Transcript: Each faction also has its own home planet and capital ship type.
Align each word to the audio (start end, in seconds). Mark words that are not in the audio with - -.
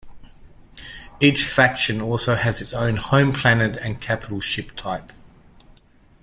Each 1.19 1.43
faction 1.45 2.01
also 2.01 2.33
has 2.33 2.59
its 2.59 2.73
own 2.73 2.95
home 2.97 3.31
planet 3.31 3.75
and 3.77 4.01
capital 4.01 4.39
ship 4.39 4.75
type. 4.75 5.11